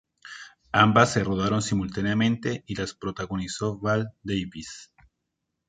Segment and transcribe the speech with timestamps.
[0.71, 4.91] Ambas se rodaron simultáneamente y las protagonizó Val Davis.